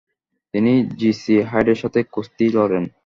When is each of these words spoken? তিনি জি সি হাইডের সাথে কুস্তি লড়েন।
তিনি 0.53 0.71
জি 0.99 1.11
সি 1.21 1.35
হাইডের 1.49 1.77
সাথে 1.81 1.99
কুস্তি 2.13 2.45
লড়েন। 2.55 2.83